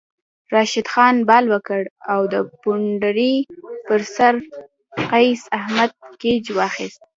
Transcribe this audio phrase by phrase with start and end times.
[0.53, 1.81] راشد خان بال وکړ
[2.13, 3.35] او د بونډرۍ
[3.87, 4.35] پر سر
[5.09, 7.01] قیص احمد کیچ واخیست